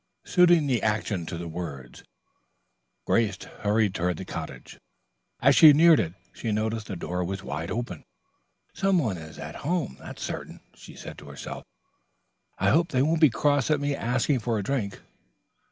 [0.23, 2.03] Suiting the action to the words,
[3.05, 4.79] Grace hurried toward the cottage.
[5.41, 8.03] As she neared it she noticed that the door was wide open.
[8.73, 11.63] "Some one is at home, that's certain," she said to herself.
[12.57, 14.99] "I hope they won't be cross at my asking for a drink.